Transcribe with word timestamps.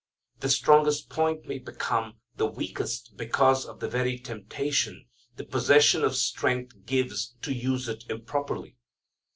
The 0.39 0.49
strongest 0.49 1.11
point 1.11 1.45
may 1.45 1.59
become 1.59 2.13
the 2.35 2.47
weakest 2.47 3.13
because 3.17 3.67
of 3.67 3.79
the 3.81 3.87
very 3.87 4.17
temptation 4.17 5.05
the 5.35 5.43
possession 5.45 6.03
of 6.03 6.15
strength 6.15 6.87
gives 6.87 7.35
to 7.43 7.53
use 7.53 7.87
it 7.87 8.05
improperly. 8.09 8.77